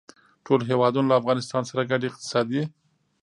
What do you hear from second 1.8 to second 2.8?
ګډې اقتصادي